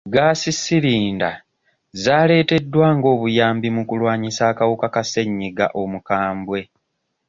Ggaasi 0.09 0.49
siirinda 0.61 1.31
zaaleeteddwa 2.03 2.87
ng'obuyambi 2.97 3.67
mu 3.75 3.83
kulwanyisa 3.89 4.41
akawuka 4.51 4.87
ka 4.93 5.03
ssenyiga 5.05 5.65
omukambwe. 5.81 6.59